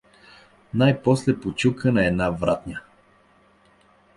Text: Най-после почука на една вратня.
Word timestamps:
Най-после 0.73 1.39
почука 1.39 1.91
на 1.91 2.05
една 2.05 2.29
вратня. 2.29 2.81